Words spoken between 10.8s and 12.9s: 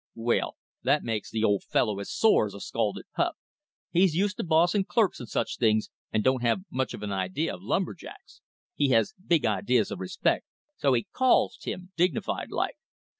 he 'calls' Tim dignified like.